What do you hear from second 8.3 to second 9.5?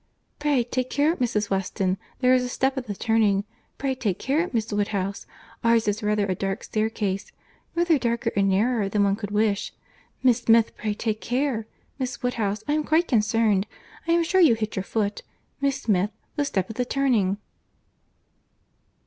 and narrower than one could